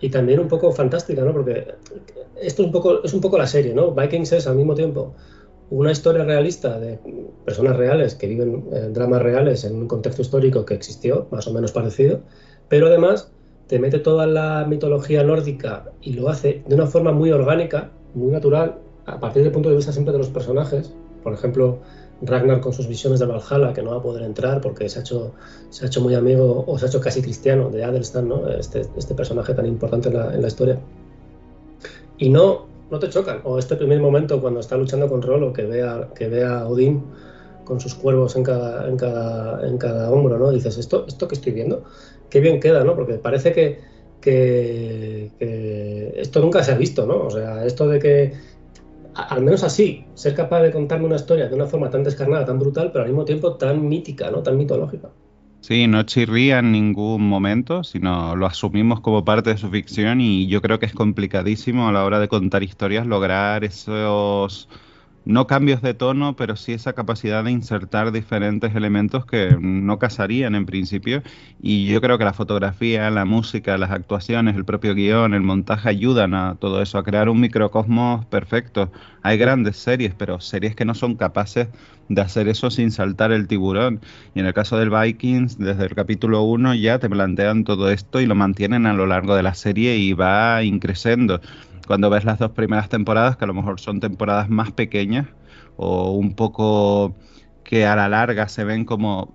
y 0.00 0.10
también 0.10 0.40
un 0.40 0.48
poco 0.48 0.70
fantástica, 0.72 1.22
¿no? 1.22 1.32
Porque 1.32 1.74
esto 2.40 2.62
es 2.62 2.66
un 2.66 2.72
poco, 2.72 3.02
es 3.02 3.12
un 3.12 3.20
poco 3.20 3.38
la 3.38 3.46
serie, 3.46 3.74
¿no? 3.74 3.92
Vikings 3.92 4.32
es 4.32 4.46
al 4.46 4.56
mismo 4.56 4.74
tiempo 4.74 5.14
una 5.70 5.92
historia 5.92 6.24
realista 6.24 6.78
de 6.78 6.98
personas 7.44 7.76
reales 7.76 8.14
que 8.14 8.26
viven 8.26 8.64
eh, 8.72 8.88
dramas 8.90 9.22
reales 9.22 9.64
en 9.64 9.76
un 9.76 9.88
contexto 9.88 10.22
histórico 10.22 10.64
que 10.64 10.74
existió, 10.74 11.26
más 11.30 11.46
o 11.46 11.52
menos 11.52 11.72
parecido, 11.72 12.20
pero 12.68 12.86
además 12.86 13.30
te 13.66 13.78
mete 13.78 13.98
toda 13.98 14.26
la 14.26 14.64
mitología 14.66 15.22
nórdica 15.22 15.84
y 16.00 16.14
lo 16.14 16.28
hace 16.28 16.62
de 16.66 16.74
una 16.74 16.86
forma 16.86 17.12
muy 17.12 17.30
orgánica, 17.30 17.90
muy 18.14 18.32
natural, 18.32 18.78
a 19.06 19.20
partir 19.20 19.42
del 19.42 19.52
punto 19.52 19.68
de 19.68 19.76
vista 19.76 19.92
siempre 19.92 20.12
de 20.12 20.18
los 20.18 20.28
personajes. 20.28 20.92
Por 21.22 21.34
ejemplo, 21.34 21.80
Ragnar 22.20 22.60
con 22.60 22.72
sus 22.72 22.88
visiones 22.88 23.20
de 23.20 23.26
Valhalla, 23.26 23.72
que 23.72 23.80
no 23.80 23.92
va 23.92 23.98
a 23.98 24.02
poder 24.02 24.24
entrar 24.24 24.60
porque 24.60 24.88
se 24.88 24.98
ha 24.98 25.02
hecho, 25.02 25.34
se 25.70 26.00
muy 26.00 26.16
amigo 26.16 26.64
o 26.66 26.76
se 26.76 26.86
ha 26.86 26.88
hecho 26.88 27.00
casi 27.00 27.22
cristiano 27.22 27.70
de 27.70 27.84
Adelstan, 27.84 28.32
este, 28.58 28.82
este 28.96 29.14
personaje 29.14 29.54
tan 29.54 29.66
importante 29.66 30.08
en 30.08 30.42
la 30.42 30.48
historia. 30.48 30.80
Y 32.18 32.30
no 32.30 32.66
no 32.90 32.98
te 32.98 33.08
chocan. 33.08 33.40
O 33.44 33.58
este 33.58 33.76
primer 33.76 34.00
momento 34.00 34.40
cuando 34.40 34.60
está 34.60 34.76
luchando 34.76 35.08
con 35.08 35.22
Rolo, 35.22 35.52
que 35.52 35.62
vea 35.62 36.08
que 36.14 36.28
vea 36.28 36.60
a 36.60 36.68
Odín 36.68 37.02
con 37.64 37.80
sus 37.80 37.94
cuervos 37.94 38.34
en 38.36 38.44
cada, 38.44 38.88
en 38.88 38.96
cada, 38.96 39.66
en 39.66 39.76
cada 39.76 40.10
hombro, 40.10 40.38
¿no? 40.38 40.50
Dices, 40.50 40.78
esto, 40.78 41.04
esto 41.06 41.28
que 41.28 41.34
estoy 41.34 41.52
viendo, 41.52 41.84
qué 42.30 42.40
bien 42.40 42.60
queda, 42.60 42.82
¿no? 42.82 42.96
Porque 42.96 43.14
parece 43.14 43.52
que, 43.52 43.80
que, 44.22 45.30
esto 46.16 46.40
nunca 46.40 46.64
se 46.64 46.72
ha 46.72 46.78
visto, 46.78 47.06
¿no? 47.06 47.26
O 47.26 47.30
sea, 47.30 47.66
esto 47.66 47.86
de 47.86 47.98
que, 47.98 48.32
al 49.14 49.42
menos 49.42 49.62
así, 49.64 50.06
ser 50.14 50.34
capaz 50.34 50.62
de 50.62 50.72
contarme 50.72 51.06
una 51.06 51.16
historia 51.16 51.48
de 51.48 51.54
una 51.54 51.66
forma 51.66 51.90
tan 51.90 52.02
descarnada, 52.04 52.46
tan 52.46 52.58
brutal, 52.58 52.90
pero 52.90 53.04
al 53.04 53.10
mismo 53.10 53.26
tiempo 53.26 53.56
tan 53.56 53.86
mítica, 53.86 54.30
¿no? 54.30 54.42
Tan 54.42 54.56
mitológica. 54.56 55.10
Sí, 55.60 55.86
no 55.86 56.02
chirría 56.04 56.60
en 56.60 56.72
ningún 56.72 57.28
momento, 57.28 57.84
sino 57.84 58.34
lo 58.36 58.46
asumimos 58.46 59.00
como 59.00 59.24
parte 59.24 59.50
de 59.50 59.58
su 59.58 59.68
ficción 59.70 60.20
y 60.20 60.46
yo 60.48 60.62
creo 60.62 60.78
que 60.78 60.86
es 60.86 60.94
complicadísimo 60.94 61.88
a 61.88 61.92
la 61.92 62.04
hora 62.04 62.20
de 62.20 62.28
contar 62.28 62.62
historias 62.62 63.06
lograr 63.06 63.64
esos 63.64 64.68
no 65.28 65.46
cambios 65.46 65.82
de 65.82 65.92
tono, 65.92 66.36
pero 66.36 66.56
sí 66.56 66.72
esa 66.72 66.94
capacidad 66.94 67.44
de 67.44 67.50
insertar 67.50 68.12
diferentes 68.12 68.74
elementos 68.74 69.26
que 69.26 69.58
no 69.60 69.98
casarían 69.98 70.54
en 70.54 70.64
principio. 70.64 71.22
Y 71.60 71.86
yo 71.86 72.00
creo 72.00 72.16
que 72.16 72.24
la 72.24 72.32
fotografía, 72.32 73.10
la 73.10 73.26
música, 73.26 73.76
las 73.76 73.90
actuaciones, 73.90 74.56
el 74.56 74.64
propio 74.64 74.94
guion, 74.94 75.34
el 75.34 75.42
montaje 75.42 75.90
ayudan 75.90 76.32
a 76.32 76.54
todo 76.54 76.80
eso, 76.80 76.96
a 76.96 77.04
crear 77.04 77.28
un 77.28 77.40
microcosmos 77.40 78.24
perfecto. 78.24 78.90
Hay 79.20 79.36
grandes 79.36 79.76
series, 79.76 80.14
pero 80.14 80.40
series 80.40 80.74
que 80.74 80.86
no 80.86 80.94
son 80.94 81.14
capaces 81.14 81.68
de 82.08 82.22
hacer 82.22 82.48
eso 82.48 82.70
sin 82.70 82.90
saltar 82.90 83.30
el 83.30 83.48
tiburón. 83.48 84.00
Y 84.34 84.40
en 84.40 84.46
el 84.46 84.54
caso 84.54 84.78
del 84.78 84.88
Vikings, 84.88 85.58
desde 85.58 85.84
el 85.84 85.94
capítulo 85.94 86.42
1 86.44 86.74
ya 86.76 86.98
te 86.98 87.10
plantean 87.10 87.64
todo 87.64 87.90
esto 87.90 88.22
y 88.22 88.26
lo 88.26 88.34
mantienen 88.34 88.86
a 88.86 88.94
lo 88.94 89.06
largo 89.06 89.36
de 89.36 89.42
la 89.42 89.52
serie 89.52 89.98
y 89.98 90.14
va 90.14 90.62
increciendo 90.62 91.42
cuando 91.88 92.10
ves 92.10 92.24
las 92.24 92.38
dos 92.38 92.50
primeras 92.50 92.90
temporadas, 92.90 93.38
que 93.38 93.44
a 93.44 93.48
lo 93.48 93.54
mejor 93.54 93.80
son 93.80 93.98
temporadas 93.98 94.50
más 94.50 94.70
pequeñas 94.72 95.26
o 95.78 96.12
un 96.12 96.34
poco 96.34 97.16
que 97.64 97.86
a 97.86 97.96
la 97.96 98.10
larga 98.10 98.46
se 98.48 98.62
ven 98.62 98.84
como 98.84 99.34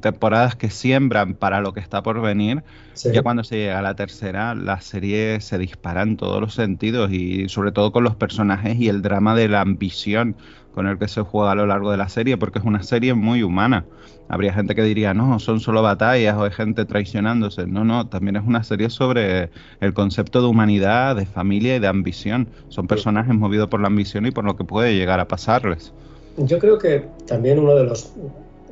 temporadas 0.00 0.56
que 0.56 0.70
siembran 0.70 1.34
para 1.34 1.60
lo 1.60 1.74
que 1.74 1.80
está 1.80 2.02
por 2.02 2.22
venir, 2.22 2.64
ya 2.94 3.22
cuando 3.22 3.44
se 3.44 3.56
llega 3.56 3.78
a 3.78 3.82
la 3.82 3.96
tercera, 3.96 4.54
la 4.54 4.80
serie 4.80 5.42
se 5.42 5.58
dispara 5.58 6.02
en 6.02 6.16
todos 6.16 6.40
los 6.40 6.54
sentidos 6.54 7.12
y 7.12 7.50
sobre 7.50 7.70
todo 7.70 7.92
con 7.92 8.02
los 8.02 8.16
personajes 8.16 8.78
y 8.78 8.88
el 8.88 9.02
drama 9.02 9.34
de 9.34 9.48
la 9.48 9.60
ambición 9.60 10.36
con 10.74 10.86
el 10.86 10.98
que 10.98 11.08
se 11.08 11.22
juega 11.22 11.52
a 11.52 11.54
lo 11.54 11.66
largo 11.66 11.90
de 11.90 11.96
la 11.96 12.08
serie, 12.08 12.36
porque 12.36 12.58
es 12.58 12.64
una 12.64 12.82
serie 12.82 13.14
muy 13.14 13.42
humana. 13.42 13.84
Habría 14.28 14.52
gente 14.52 14.74
que 14.74 14.82
diría, 14.82 15.12
no, 15.12 15.38
son 15.40 15.60
solo 15.60 15.82
batallas 15.82 16.36
o 16.36 16.44
hay 16.44 16.52
gente 16.52 16.84
traicionándose. 16.84 17.66
No, 17.66 17.84
no, 17.84 18.08
también 18.08 18.36
es 18.36 18.46
una 18.46 18.62
serie 18.62 18.88
sobre 18.88 19.50
el 19.80 19.92
concepto 19.92 20.40
de 20.40 20.46
humanidad, 20.46 21.16
de 21.16 21.26
familia 21.26 21.76
y 21.76 21.78
de 21.80 21.88
ambición. 21.88 22.48
Son 22.68 22.86
personajes 22.86 23.34
movidos 23.34 23.68
por 23.68 23.80
la 23.80 23.88
ambición 23.88 24.26
y 24.26 24.30
por 24.30 24.44
lo 24.44 24.56
que 24.56 24.64
puede 24.64 24.94
llegar 24.94 25.18
a 25.18 25.26
pasarles. 25.26 25.92
Yo 26.36 26.58
creo 26.58 26.78
que 26.78 27.06
también 27.26 27.58
uno 27.58 27.74
de 27.74 27.84
los 27.84 28.12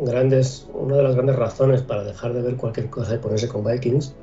grandes, 0.00 0.68
una 0.72 0.96
de 0.96 1.02
las 1.02 1.14
grandes 1.14 1.36
razones 1.36 1.82
para 1.82 2.04
dejar 2.04 2.32
de 2.32 2.42
ver 2.42 2.56
cualquier 2.56 2.88
cosa 2.88 3.16
y 3.16 3.18
ponerse 3.18 3.48
con 3.48 3.64
Vikings 3.64 4.14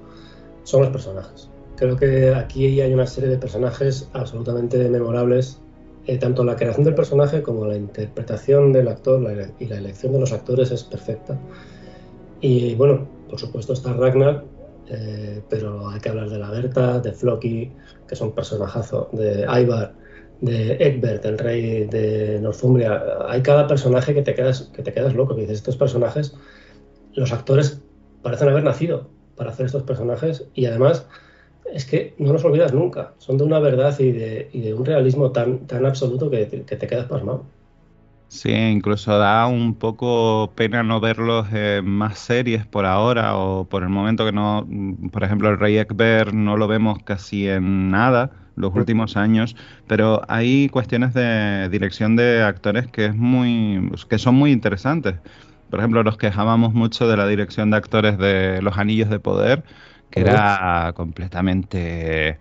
son 0.64 0.84
los 0.84 0.92
personajes. 0.92 1.50
Creo 1.76 1.98
que 1.98 2.34
aquí 2.34 2.80
hay 2.80 2.94
una 2.94 3.06
serie 3.06 3.30
de 3.30 3.38
personajes 3.38 4.10
absolutamente 4.14 4.78
memorables 4.90 5.60
eh, 6.08 6.18
tanto 6.18 6.44
la 6.44 6.56
creación 6.56 6.84
del 6.86 6.96
personaje 6.96 7.42
como 7.42 7.66
la 7.66 7.76
interpretación 7.76 8.72
del 8.72 8.88
actor 8.88 9.22
y 9.60 9.66
la 9.66 9.78
elección 9.78 10.14
de 10.14 10.20
los 10.20 10.32
actores 10.32 10.72
es 10.72 10.84
perfecta. 10.84 11.40
Y 12.42 12.76
bueno, 12.76 13.08
por 13.30 13.40
supuesto 13.40 13.74
está 13.74 13.94
Ragnar, 13.94 14.44
eh, 14.88 15.42
pero 15.50 15.90
hay 15.90 16.00
que 16.00 16.10
hablar 16.10 16.30
de 16.30 16.38
la 16.38 16.52
Berta, 16.52 17.00
de 17.00 17.12
Floki, 17.12 17.72
que 18.08 18.16
son 18.16 18.34
personajazos, 18.34 19.08
de 19.14 19.48
Ivar, 19.50 19.94
de 20.42 20.74
Egbert, 20.74 21.26
el 21.26 21.38
rey 21.38 21.86
de 21.86 22.40
Northumbria. 22.40 23.02
Hay 23.28 23.42
cada 23.42 23.66
personaje 23.68 24.14
que 24.14 24.22
te 24.22 24.36
quedas, 24.36 24.70
que 24.74 24.84
te 24.84 24.94
quedas 24.94 25.16
loco, 25.16 25.36
que 25.36 25.42
dices, 25.42 25.58
estos 25.58 25.78
personajes, 25.78 26.36
los 27.14 27.32
actores 27.32 27.82
parecen 28.22 28.50
haber 28.50 28.64
nacido 28.64 29.10
para 29.36 29.52
hacer 29.52 29.66
estos 29.66 29.84
personajes 29.84 30.48
y 30.54 30.66
además 30.66 31.08
es 31.74 31.86
que 31.86 32.14
no 32.18 32.34
los 32.34 32.44
olvidas 32.44 32.74
nunca. 32.74 33.14
Son 33.18 33.38
de 33.38 33.44
una 33.44 33.60
verdad 33.60 33.98
y 34.00 34.12
de, 34.12 34.74
un 34.74 34.86
realismo 34.86 35.32
tan, 35.32 35.68
tan 35.68 35.86
absoluto 35.86 36.30
que, 36.30 36.46
te 36.46 36.88
quedas 36.88 37.06
pasmado. 37.06 37.46
Sí, 38.28 38.52
incluso 38.52 39.18
da 39.18 39.48
un 39.48 39.76
poco 39.76 40.52
pena 40.56 40.84
no 40.84 41.00
verlos 41.00 41.48
en 41.54 41.86
más 41.86 42.18
series 42.18 42.66
por 42.66 42.86
ahora 42.86 43.38
o 43.38 43.66
por 43.66 43.84
el 43.84 43.90
momento 43.90 44.26
que 44.26 44.32
no, 44.32 44.68
por 45.12 45.24
ejemplo, 45.24 45.50
el 45.50 45.60
Rey 45.60 45.78
Ekber 45.78 46.34
no 46.34 46.58
lo 46.58 46.68
vemos 46.68 47.00
casi 47.04 47.48
en 47.48 47.92
nada 47.92 48.32
los 48.56 48.74
últimos 48.74 49.16
años, 49.18 49.56
pero 49.88 50.22
hay 50.28 50.70
cuestiones 50.70 51.14
de 51.14 51.70
dirección 51.70 52.16
de 52.16 52.42
actores 52.42 52.88
que 52.88 53.06
es 53.06 53.16
muy 53.16 53.92
que 54.10 54.18
son 54.18 54.36
muy 54.36 54.52
interesantes. 54.52 55.16
Por 55.70 55.80
ejemplo, 55.80 56.04
nos 56.04 56.18
quejábamos 56.18 56.74
mucho 56.74 57.08
de 57.08 57.18
la 57.18 57.28
dirección 57.28 57.72
de 57.72 57.78
actores 57.78 58.18
de 58.18 58.62
Los 58.62 58.78
Anillos 58.78 59.10
de 59.10 59.20
Poder, 59.20 59.64
que 60.16 60.22
era 60.22 60.94
completamente 60.96 62.40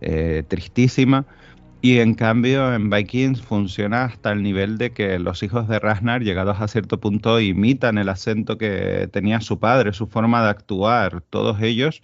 eh, 0.00 0.42
tristísima. 0.46 1.26
Y 1.82 1.98
en 1.98 2.14
cambio 2.14 2.74
en 2.74 2.90
Vikings 2.90 3.40
funciona 3.40 4.04
hasta 4.04 4.32
el 4.32 4.42
nivel 4.42 4.76
de 4.76 4.92
que 4.92 5.18
los 5.18 5.42
hijos 5.42 5.66
de 5.66 5.78
Ragnar, 5.78 6.22
llegados 6.22 6.60
a 6.60 6.68
cierto 6.68 7.00
punto, 7.00 7.40
imitan 7.40 7.96
el 7.96 8.10
acento 8.10 8.58
que 8.58 9.08
tenía 9.10 9.40
su 9.40 9.58
padre, 9.58 9.94
su 9.94 10.06
forma 10.06 10.42
de 10.44 10.50
actuar, 10.50 11.22
todos 11.30 11.60
ellos. 11.62 12.02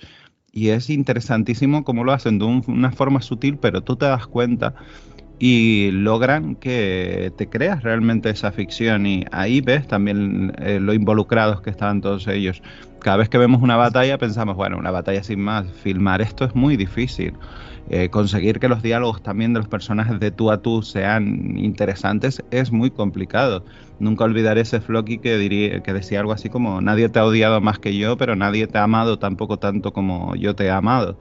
Y 0.50 0.70
es 0.70 0.88
interesantísimo 0.88 1.84
cómo 1.84 2.04
lo 2.04 2.12
hacen 2.12 2.38
de 2.38 2.46
una 2.46 2.90
forma 2.90 3.20
sutil, 3.20 3.58
pero 3.58 3.82
tú 3.82 3.96
te 3.96 4.06
das 4.06 4.26
cuenta 4.26 4.74
y 5.38 5.90
logran 5.90 6.56
que 6.56 7.32
te 7.36 7.48
creas 7.48 7.82
realmente 7.82 8.30
esa 8.30 8.52
ficción 8.52 9.06
y 9.06 9.24
ahí 9.32 9.60
ves 9.60 9.86
también 9.86 10.54
eh, 10.58 10.80
lo 10.80 10.94
involucrados 10.94 11.60
que 11.60 11.70
estaban 11.70 12.00
todos 12.00 12.26
ellos. 12.26 12.62
Cada 13.06 13.18
vez 13.18 13.28
que 13.28 13.38
vemos 13.38 13.62
una 13.62 13.76
batalla 13.76 14.18
pensamos, 14.18 14.56
bueno, 14.56 14.78
una 14.78 14.90
batalla 14.90 15.22
sin 15.22 15.38
más, 15.38 15.70
filmar 15.70 16.20
esto 16.20 16.44
es 16.44 16.56
muy 16.56 16.76
difícil. 16.76 17.34
Eh, 17.88 18.08
conseguir 18.08 18.58
que 18.58 18.66
los 18.66 18.82
diálogos 18.82 19.22
también 19.22 19.52
de 19.52 19.60
los 19.60 19.68
personajes 19.68 20.18
de 20.18 20.32
tú 20.32 20.50
a 20.50 20.60
tú 20.60 20.82
sean 20.82 21.56
interesantes 21.56 22.42
es 22.50 22.72
muy 22.72 22.90
complicado. 22.90 23.64
Nunca 24.00 24.24
olvidaré 24.24 24.62
ese 24.62 24.80
Floki 24.80 25.18
que, 25.18 25.38
diría, 25.38 25.84
que 25.84 25.92
decía 25.92 26.18
algo 26.18 26.32
así 26.32 26.48
como, 26.48 26.80
nadie 26.80 27.08
te 27.08 27.20
ha 27.20 27.24
odiado 27.24 27.60
más 27.60 27.78
que 27.78 27.96
yo, 27.96 28.16
pero 28.16 28.34
nadie 28.34 28.66
te 28.66 28.78
ha 28.78 28.82
amado 28.82 29.20
tampoco 29.20 29.56
tanto 29.56 29.92
como 29.92 30.34
yo 30.34 30.56
te 30.56 30.64
he 30.64 30.70
amado. 30.72 31.16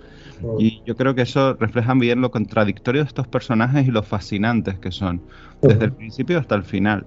Y 0.57 0.81
yo 0.87 0.95
creo 0.95 1.13
que 1.13 1.21
eso 1.21 1.53
refleja 1.53 1.93
bien 1.93 2.19
lo 2.19 2.31
contradictorio 2.31 3.03
de 3.03 3.07
estos 3.09 3.27
personajes 3.27 3.87
y 3.87 3.91
lo 3.91 4.01
fascinantes 4.01 4.79
que 4.79 4.91
son, 4.91 5.21
desde 5.61 5.85
el 5.85 5.93
principio 5.93 6.39
hasta 6.39 6.55
el 6.55 6.63
final. 6.63 7.05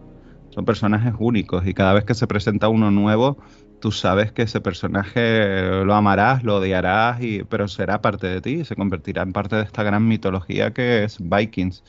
Son 0.50 0.64
personajes 0.64 1.14
únicos 1.18 1.66
y 1.66 1.74
cada 1.74 1.94
vez 1.94 2.04
que 2.04 2.14
se 2.14 2.28
presenta 2.28 2.68
uno 2.68 2.92
nuevo, 2.92 3.38
tú 3.80 3.92
sabes 3.92 4.32
que 4.32 4.42
ese 4.42 4.60
personaje 4.60 5.84
lo 5.84 5.94
amarás, 5.94 6.42
lo 6.44 6.56
odiarás, 6.56 7.22
y, 7.22 7.44
pero 7.44 7.68
será 7.68 8.00
parte 8.00 8.26
de 8.26 8.40
ti 8.40 8.50
y 8.60 8.64
se 8.64 8.76
convertirá 8.76 9.22
en 9.22 9.32
parte 9.32 9.56
de 9.56 9.62
esta 9.62 9.82
gran 9.82 10.06
mitología 10.06 10.72
que 10.72 11.04
es 11.04 11.18
Vikings. 11.20 11.82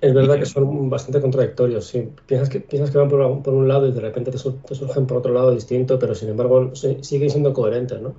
Es 0.00 0.14
verdad 0.14 0.38
que 0.38 0.46
son 0.46 0.90
bastante 0.90 1.20
contradictorios, 1.20 1.86
sí. 1.86 2.08
Piensas 2.26 2.48
que, 2.48 2.60
piensas 2.60 2.90
que 2.90 2.98
van 2.98 3.08
por, 3.08 3.54
un 3.54 3.68
lado 3.68 3.86
y 3.86 3.92
de 3.92 4.00
repente 4.00 4.30
te, 4.30 4.38
surgen 4.38 5.06
por 5.06 5.18
otro 5.18 5.32
lado 5.32 5.54
distinto, 5.54 5.98
pero 5.98 6.14
sin 6.14 6.30
embargo 6.30 6.72
siguen 6.74 7.30
siendo 7.30 7.52
coherentes, 7.52 8.00
¿no? 8.00 8.14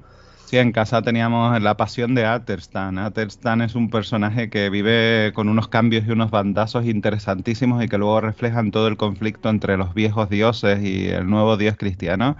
Sí, 0.46 0.60
en 0.60 0.72
casa 0.72 1.02
teníamos 1.02 1.60
la 1.64 1.76
pasión 1.78 2.14
de 2.14 2.26
Aterstan. 2.26 3.00
Aterstan 3.00 3.62
es 3.62 3.74
un 3.74 3.90
personaje 3.90 4.52
que 4.52 4.70
vive 4.70 5.32
con 5.34 5.50
unos 5.50 5.68
cambios 5.68 6.06
y 6.06 6.12
unos 6.12 6.30
bandazos 6.30 6.86
interesantísimos 6.86 7.84
y 7.84 7.88
que 7.88 7.98
luego 7.98 8.22
reflejan 8.22 8.70
todo 8.70 8.88
el 8.88 8.96
conflicto 8.96 9.50
entre 9.50 9.78
los 9.78 9.96
viejos 9.96 10.30
dioses 10.30 10.84
y 10.84 11.08
el 11.08 11.28
nuevo 11.28 11.58
dios 11.58 11.76
cristiano, 11.76 12.38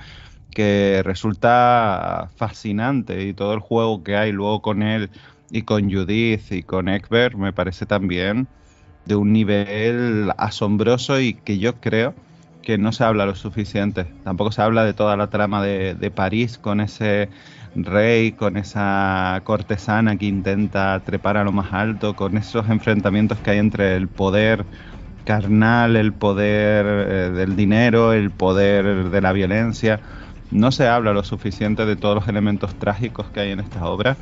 que 0.54 1.02
resulta 1.04 2.30
fascinante 2.36 3.24
y 3.26 3.34
todo 3.34 3.54
el 3.54 3.60
juego 3.60 4.04
que 4.04 4.16
hay 4.16 4.32
luego 4.32 4.62
con 4.62 4.84
él 4.84 5.10
y 5.52 5.64
con 5.64 5.92
Judith 5.92 6.52
y 6.52 6.64
con 6.64 6.90
Egbert 6.90 7.36
me 7.36 7.54
parece 7.54 7.86
también 7.86 8.48
de 9.06 9.16
un 9.16 9.34
nivel 9.34 10.32
asombroso 10.38 11.20
y 11.20 11.34
que 11.34 11.60
yo 11.60 11.76
creo 11.80 12.14
que 12.62 12.78
no 12.78 12.92
se 12.94 13.04
habla 13.04 13.26
lo 13.26 13.36
suficiente. 13.36 14.06
Tampoco 14.24 14.52
se 14.52 14.62
habla 14.62 14.86
de 14.86 14.94
toda 14.94 15.18
la 15.18 15.30
trama 15.30 15.62
de, 15.62 15.96
de 15.96 16.12
París 16.12 16.58
con 16.58 16.80
ese 16.80 17.30
rey, 17.76 18.32
con 18.34 18.58
esa 18.58 19.42
cortesana 19.44 20.18
que 20.18 20.26
intenta 20.26 21.00
trepar 21.04 21.38
a 21.38 21.44
lo 21.44 21.52
más 21.52 21.74
alto, 21.74 22.16
con 22.16 22.38
esos 22.38 22.70
enfrentamientos 22.70 23.40
que 23.40 23.52
hay 23.52 23.60
entre 23.60 23.96
el 23.96 24.08
poder 24.08 24.66
carnal, 25.24 25.96
el 25.96 26.14
poder 26.14 26.86
eh, 26.86 27.32
del 27.32 27.56
dinero, 27.56 28.14
el 28.14 28.32
poder 28.32 29.10
de 29.10 29.22
la 29.22 29.32
violencia. 29.32 30.02
No 30.54 30.72
se 30.72 30.88
habla 30.88 31.14
lo 31.14 31.24
suficiente 31.24 31.86
de 31.86 31.96
todos 31.96 32.16
los 32.16 32.28
elementos 32.28 32.76
trágicos 32.76 33.26
que 33.32 33.40
hay 33.40 33.52
en 33.52 33.60
esta 33.60 33.86
obra 33.86 34.16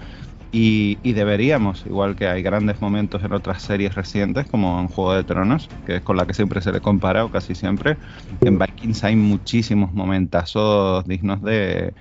y, 0.53 0.95
deberíamos, 1.11 1.85
igual 1.85 2.15
que 2.15 2.27
hay 2.27 2.41
grandes 2.41 2.79
momentos 2.81 3.21
en 3.23 3.33
otras 3.33 3.61
series 3.61 3.95
recientes, 3.95 4.47
como 4.47 4.79
en 4.79 4.87
Juego 4.87 5.13
de 5.13 5.23
Tronos, 5.25 5.69
que 5.85 5.97
es 5.97 6.01
con 6.01 6.15
la 6.15 6.25
que 6.25 6.33
siempre 6.33 6.61
se 6.61 6.71
le 6.71 6.79
compara, 6.79 7.25
o 7.25 7.31
casi 7.31 7.53
siempre, 7.53 7.97
en 8.41 8.57
Vikings 8.57 9.03
hay 9.03 9.17
muchísimos 9.17 9.93
momentazos 9.93 11.05
dignos 11.05 11.41
de, 11.41 11.93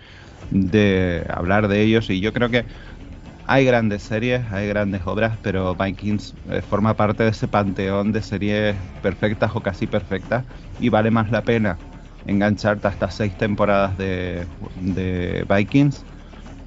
hablar 1.28 1.66
de 1.66 1.82
ellos 1.82 2.08
y 2.08 2.20
yo 2.20 2.32
creo 2.32 2.50
que 2.50 2.64
hay 3.46 3.64
grandes 3.64 4.02
series, 4.02 4.42
hay 4.52 4.68
grandes 4.68 5.02
obras, 5.06 5.38
pero 5.42 5.74
Vikings 5.74 6.34
eh, 6.50 6.62
forma 6.62 6.94
parte 6.94 7.24
de 7.24 7.30
ese 7.30 7.48
panteón 7.48 8.12
de 8.12 8.22
series 8.22 8.76
perfectas 9.02 9.50
o 9.54 9.60
casi 9.60 9.88
perfectas 9.88 10.44
y 10.78 10.88
vale 10.88 11.10
más 11.10 11.32
la 11.32 11.42
pena 11.42 11.76
engancharte 12.26 12.86
a 12.88 12.90
estas 12.90 13.14
seis 13.14 13.36
temporadas 13.36 13.96
de, 13.98 14.46
de 14.76 15.44
Vikings 15.48 16.04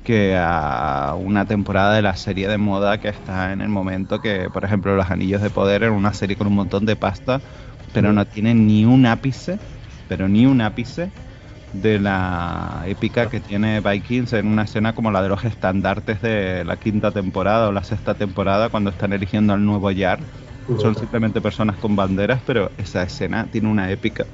que 0.04 0.36
a 0.38 1.16
una 1.18 1.46
temporada 1.46 1.94
de 1.94 2.02
la 2.02 2.16
serie 2.16 2.48
de 2.48 2.58
moda 2.58 3.00
que 3.00 3.10
está 3.10 3.54
en 3.54 3.62
el 3.62 3.70
momento 3.70 4.20
que, 4.20 4.50
por 4.52 4.66
ejemplo, 4.66 4.96
Los 4.96 5.10
Anillos 5.10 5.42
de 5.42 5.50
Poder 5.50 5.84
en 5.84 5.94
una 5.94 6.14
serie 6.14 6.36
con 6.36 6.48
un 6.48 6.56
montón 6.56 6.86
de 6.86 6.96
pasta, 6.96 7.42
pero 7.94 8.12
no 8.12 8.26
tiene 8.26 8.54
ni 8.54 8.86
un 8.86 9.06
ápice, 9.06 9.60
pero 10.10 10.28
ni 10.28 10.46
un 10.46 10.62
ápice 10.62 11.10
de 11.74 12.00
la 12.00 12.84
épica 12.86 13.30
que 13.30 13.40
tiene 13.40 13.80
Vikings 13.80 14.34
en 14.34 14.48
una 14.48 14.64
escena 14.64 14.94
como 14.94 15.10
la 15.10 15.24
de 15.24 15.30
los 15.30 15.44
estandartes 15.44 16.22
de 16.22 16.64
la 16.66 16.76
quinta 16.76 17.12
temporada 17.12 17.70
o 17.70 17.72
la 17.72 17.84
sexta 17.84 18.14
temporada 18.14 18.70
cuando 18.70 18.90
están 18.90 19.14
eligiendo 19.14 19.54
al 19.54 19.66
nuevo 19.66 19.90
Yar. 19.90 20.20
Son 20.78 20.96
simplemente 20.96 21.42
personas 21.42 21.78
con 21.78 21.96
banderas, 21.96 22.42
pero 22.46 22.72
esa 22.78 23.04
escena 23.04 23.48
tiene 23.52 23.68
una 23.70 23.90
épica 23.92 24.26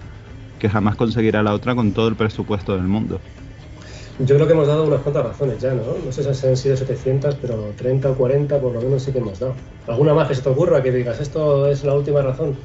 que 0.60 0.70
jamás 0.70 0.96
conseguirá 0.96 1.42
la 1.42 1.54
otra 1.54 1.74
con 1.74 1.94
todo 1.94 2.08
el 2.08 2.16
presupuesto 2.16 2.76
del 2.76 2.84
mundo. 2.88 3.20
Yo 4.20 4.36
creo 4.36 4.48
que 4.48 4.54
hemos 4.54 4.68
dado 4.68 4.84
unas 4.84 5.02
cuantas 5.02 5.26
razones 5.26 5.62
ya, 5.62 5.74
¿no? 5.74 5.82
No 6.06 6.12
sé 6.12 6.34
si 6.34 6.48
han 6.48 6.58
sido 6.58 6.76
700, 6.76 7.36
pero 7.36 7.74
30 7.78 8.12
o 8.12 8.16
40 8.16 8.60
por 8.60 8.74
lo 8.74 8.82
menos 8.82 9.02
sí 9.02 9.14
que 9.14 9.20
hemos 9.20 9.40
dado. 9.40 9.56
¿Alguna 9.88 10.14
más 10.14 10.28
que 10.28 10.36
se 10.36 10.42
te 10.42 10.50
ocurra 10.50 10.84
que 10.84 10.92
digas, 10.92 11.22
esto 11.22 11.68
es 11.68 11.86
la 11.86 11.96
última 11.96 12.22
razón? 12.22 12.58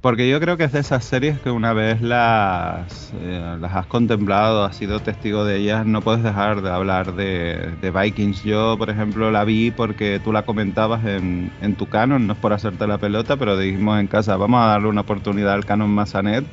Porque 0.00 0.28
yo 0.28 0.38
creo 0.38 0.56
que 0.56 0.62
es 0.62 0.70
de 0.70 0.78
esas 0.78 1.04
series 1.04 1.40
que 1.40 1.50
una 1.50 1.72
vez 1.72 2.00
las, 2.00 3.12
eh, 3.20 3.56
las 3.60 3.74
has 3.74 3.86
contemplado, 3.86 4.64
has 4.64 4.76
sido 4.76 5.00
testigo 5.00 5.44
de 5.44 5.56
ellas, 5.56 5.86
no 5.86 6.02
puedes 6.02 6.22
dejar 6.22 6.62
de 6.62 6.70
hablar 6.70 7.16
de, 7.16 7.74
Vikings. 7.82 8.44
Yo, 8.44 8.76
por 8.78 8.90
ejemplo, 8.90 9.32
la 9.32 9.42
vi 9.42 9.72
porque 9.72 10.20
tú 10.22 10.32
la 10.32 10.44
comentabas 10.44 11.04
en, 11.04 11.50
en, 11.60 11.74
tu 11.74 11.86
canon, 11.86 12.28
no 12.28 12.34
es 12.34 12.38
por 12.38 12.52
hacerte 12.52 12.86
la 12.86 12.98
pelota, 12.98 13.36
pero 13.38 13.58
dijimos 13.58 13.98
en 13.98 14.06
casa, 14.06 14.36
vamos 14.36 14.60
a 14.62 14.66
darle 14.66 14.86
una 14.86 15.00
oportunidad 15.00 15.54
al 15.54 15.64
canon 15.64 15.90
Mazanet. 15.90 16.44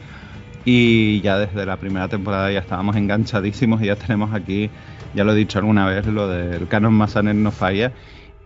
Y 0.66 1.22
ya 1.22 1.38
desde 1.38 1.68
la 1.68 1.78
primera 1.78 2.08
temporada 2.08 2.52
ya 2.52 2.60
estábamos 2.60 2.96
enganchadísimos 2.96 3.80
y 3.84 3.86
ya 3.86 3.96
tenemos 3.96 4.34
aquí, 4.34 4.72
ya 5.14 5.24
lo 5.24 5.34
he 5.34 5.36
dicho 5.36 5.60
alguna 5.60 5.86
vez, 5.86 6.08
lo 6.08 6.28
del 6.28 6.68
canon 6.68 6.96
Mazanet 6.96 7.36
no 7.36 7.52
falla. 7.52 7.92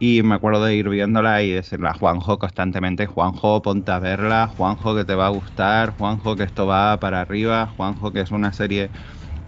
Y 0.01 0.23
me 0.23 0.35
acuerdo 0.35 0.63
de 0.63 0.75
ir 0.75 0.87
viéndola 0.89 1.43
y 1.43 1.51
decirle 1.51 1.89
a 1.89 1.93
Juanjo 1.93 2.39
constantemente, 2.39 3.05
Juanjo, 3.05 3.61
ponte 3.61 3.91
a 3.91 3.99
verla, 3.99 4.47
Juanjo 4.47 4.95
que 4.95 5.03
te 5.03 5.13
va 5.15 5.25
a 5.27 5.29
gustar, 5.29 5.91
Juanjo 5.91 6.37
que 6.37 6.43
esto 6.43 6.65
va 6.67 6.99
para 7.01 7.19
arriba, 7.21 7.67
Juanjo 7.67 8.13
que 8.13 8.21
es 8.21 8.31
una 8.31 8.53
serie 8.53 8.91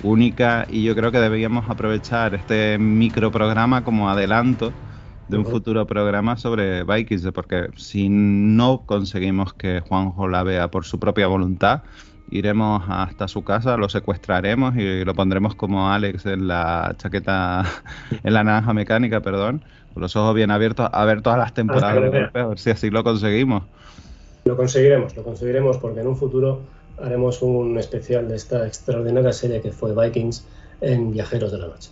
única 0.01 0.65
y 0.69 0.83
yo 0.83 0.95
creo 0.95 1.11
que 1.11 1.19
deberíamos 1.19 1.69
aprovechar 1.69 2.35
este 2.35 2.77
microprograma 2.79 3.83
como 3.83 4.09
adelanto 4.09 4.77
de 5.27 5.37
un 5.37 5.45
futuro 5.47 5.87
programa 5.87 6.37
sobre 6.37 6.83
Vikings, 6.83 7.31
porque 7.33 7.69
si 7.77 8.09
no 8.09 8.85
conseguimos 8.85 9.53
que 9.53 9.81
Juanjo 9.81 10.27
la 10.27 10.43
vea 10.43 10.69
por 10.71 10.85
su 10.85 10.99
propia 10.99 11.27
voluntad, 11.27 11.83
iremos 12.31 12.83
hasta 12.87 13.27
su 13.27 13.43
casa, 13.43 13.77
lo 13.77 13.89
secuestraremos 13.89 14.75
y 14.75 15.05
lo 15.05 15.13
pondremos 15.13 15.53
como 15.53 15.91
Alex 15.91 16.25
en 16.25 16.47
la 16.47 16.95
chaqueta, 16.97 17.63
en 18.23 18.33
la 18.33 18.43
naranja 18.43 18.73
mecánica, 18.73 19.19
perdón, 19.19 19.61
con 19.93 20.01
los 20.01 20.15
ojos 20.15 20.33
bien 20.33 20.49
abiertos 20.49 20.89
a 20.91 21.05
ver 21.05 21.21
todas 21.21 21.37
las 21.37 21.53
temporadas 21.53 22.31
a 22.33 22.47
ver 22.47 22.59
si 22.59 22.71
así 22.71 22.89
lo 22.89 23.03
conseguimos. 23.03 23.63
Lo 24.45 24.57
conseguiremos, 24.57 25.15
lo 25.15 25.23
conseguiremos 25.23 25.77
porque 25.77 25.99
en 25.99 26.07
un 26.07 26.17
futuro 26.17 26.61
haremos 27.01 27.41
un 27.41 27.77
especial 27.77 28.27
de 28.27 28.37
esta 28.37 28.65
extraordinaria 28.65 29.33
serie 29.33 29.61
que 29.61 29.71
fue 29.71 29.93
Vikings 29.93 30.45
en 30.81 31.11
Viajeros 31.11 31.51
de 31.51 31.59
la 31.59 31.67
Noche. 31.67 31.91